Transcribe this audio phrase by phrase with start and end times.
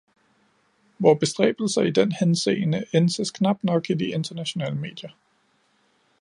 [0.99, 5.11] Vore bestræbelser i den henseende ænses knap nok i de internationale medier.